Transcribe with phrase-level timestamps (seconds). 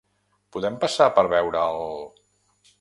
[0.55, 1.81] Podem passar per veure el...?